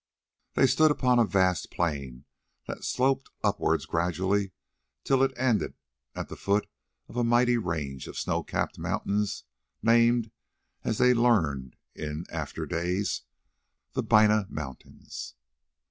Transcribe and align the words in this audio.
They 0.55 0.65
stood 0.65 0.89
upon 0.89 1.19
a 1.19 1.25
vast 1.25 1.69
plain 1.69 2.25
that 2.65 2.83
sloped 2.83 3.29
upwards 3.43 3.85
gradually 3.85 4.51
till 5.03 5.21
it 5.21 5.31
ended 5.37 5.75
at 6.15 6.27
the 6.27 6.35
foot 6.35 6.65
of 7.07 7.15
a 7.15 7.23
mighty 7.23 7.55
range 7.55 8.07
of 8.07 8.17
snow 8.17 8.41
capped 8.41 8.79
mountains 8.79 9.43
named, 9.83 10.31
as 10.83 10.97
they 10.97 11.13
learned 11.13 11.75
in 11.93 12.25
after 12.31 12.65
days, 12.65 13.25
the 13.93 14.01
Bina 14.01 14.47
Mountains. 14.49 15.35